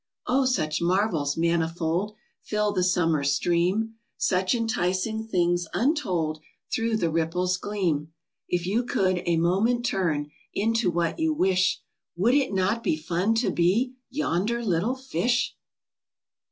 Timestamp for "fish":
14.95-15.55